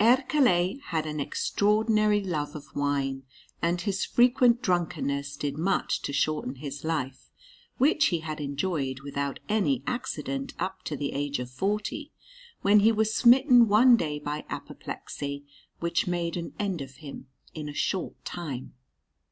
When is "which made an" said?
15.80-16.52